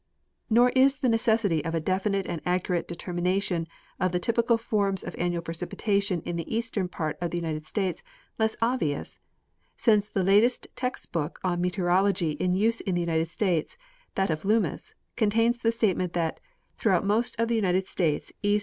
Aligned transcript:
Nor 0.49 0.69
is 0.69 0.95
the 0.95 1.07
necessity 1.09 1.63
of 1.63 1.75
a 1.75 1.79
definite 1.79 2.25
and 2.25 2.41
accurate 2.43 2.87
determination 2.87 3.67
of 3.99 4.11
the 4.11 4.17
typical 4.19 4.57
forms 4.57 5.03
of 5.03 5.13
annual 5.19 5.43
precipitation 5.43 6.23
in 6.25 6.37
the 6.37 6.51
eastern 6.57 6.87
part 6.87 7.19
of 7.21 7.29
the 7.29 7.37
United 7.37 7.65
tStates 7.65 8.01
less 8.39 8.55
obvious, 8.63 9.19
since 9.77 10.09
the 10.09 10.23
latest 10.23 10.65
text 10.75 11.11
book 11.11 11.39
on 11.43 11.61
meteorology 11.61 12.31
in 12.31 12.53
use 12.53 12.81
in 12.81 12.95
the 12.95 13.01
United 13.01 13.27
States, 13.27 13.77
that 14.15 14.31
of 14.31 14.43
Loomis, 14.43 14.95
contains 15.17 15.59
the 15.59 15.71
statement 15.71 16.13
that" 16.13 16.39
Throuo'hout 16.79 17.03
most 17.03 17.35
of 17.39 17.47
the 17.47 17.55
United 17.55 17.87
States 17.87 17.89
east 17.91 17.99
Definition 18.01 18.31
of 18.31 18.41
Rainfall 18.41 18.57
Types. 18.57 18.59